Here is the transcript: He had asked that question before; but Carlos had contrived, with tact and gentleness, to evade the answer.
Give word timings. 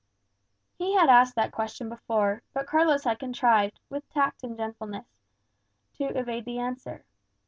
He 0.79 0.95
had 0.95 1.09
asked 1.09 1.35
that 1.35 1.51
question 1.51 1.87
before; 1.87 2.41
but 2.55 2.65
Carlos 2.65 3.03
had 3.03 3.19
contrived, 3.19 3.79
with 3.87 4.09
tact 4.09 4.41
and 4.43 4.57
gentleness, 4.57 5.05
to 5.99 6.05
evade 6.17 6.45
the 6.45 6.57
answer. 6.57 7.05